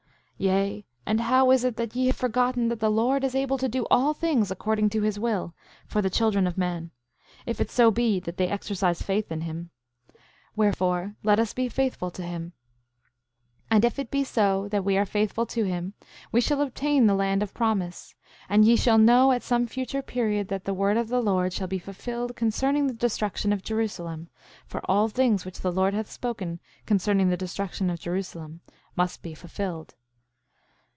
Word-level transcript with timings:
7:12 0.41 0.47
Yea, 0.47 0.85
and 1.05 1.21
how 1.21 1.51
is 1.51 1.63
it 1.63 1.75
that 1.75 1.95
ye 1.95 2.07
have 2.07 2.15
forgotten 2.15 2.67
that 2.69 2.79
the 2.79 2.89
Lord 2.89 3.23
is 3.23 3.35
able 3.35 3.59
to 3.59 3.69
do 3.69 3.85
all 3.91 4.15
things 4.15 4.49
according 4.49 4.89
to 4.89 5.03
his 5.03 5.19
will, 5.19 5.53
for 5.85 6.01
the 6.01 6.09
children 6.09 6.47
of 6.47 6.57
men, 6.57 6.89
if 7.45 7.61
it 7.61 7.69
so 7.69 7.91
be 7.91 8.19
that 8.21 8.37
they 8.37 8.47
exercise 8.47 9.03
faith 9.03 9.31
in 9.31 9.41
him? 9.41 9.69
Wherefore, 10.55 11.15
let 11.21 11.37
us 11.39 11.53
be 11.53 11.69
faithful 11.69 12.09
to 12.09 12.23
him. 12.23 12.53
7:13 13.69 13.69
And 13.69 13.85
if 13.85 13.99
it 13.99 14.25
so 14.25 14.63
be 14.63 14.69
that 14.69 14.83
we 14.83 14.97
are 14.97 15.05
faithful 15.05 15.45
to 15.45 15.63
him, 15.63 15.93
we 16.31 16.41
shall 16.41 16.61
obtain 16.61 17.05
the 17.05 17.13
land 17.13 17.43
of 17.43 17.53
promise; 17.53 18.15
and 18.49 18.65
ye 18.65 18.75
shall 18.75 18.97
know 18.97 19.31
at 19.31 19.43
some 19.43 19.67
future 19.67 20.01
period 20.01 20.47
that 20.47 20.65
the 20.65 20.73
word 20.73 20.97
of 20.97 21.09
the 21.09 21.21
Lord 21.21 21.53
shall 21.53 21.67
be 21.67 21.77
fulfilled 21.77 22.35
concerning 22.35 22.87
the 22.87 22.93
destruction 22.95 23.53
of 23.53 23.61
Jerusalem; 23.61 24.27
for 24.65 24.81
all 24.85 25.07
things 25.07 25.45
which 25.45 25.59
the 25.61 25.71
Lord 25.71 25.93
hath 25.93 26.09
spoken 26.09 26.59
concerning 26.87 27.29
the 27.29 27.37
destruction 27.37 27.91
of 27.91 27.99
Jerusalem 27.99 28.61
must 28.95 29.21
be 29.21 29.35
fulfilled. 29.35 29.93